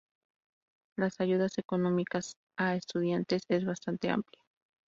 Las 0.97 1.21
ayudas 1.21 1.59
económicas 1.59 2.35
a 2.57 2.73
estudiantes 2.73 3.43
es 3.49 3.65
bastante 3.65 4.09
amplia. 4.09 4.41